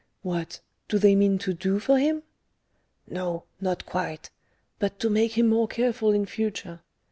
"What, 0.23 0.61
do 0.89 0.97
they 0.97 1.13
mean 1.13 1.37
to 1.37 1.53
do 1.53 1.77
for 1.77 1.99
him?" 1.99 2.23
"No, 3.07 3.43
not 3.59 3.85
quite, 3.85 4.31
but 4.79 4.97
to 5.01 5.11
make 5.11 5.33
him 5.33 5.47
more 5.47 5.67
careful 5.67 6.09
in 6.11 6.25
future. 6.25 6.81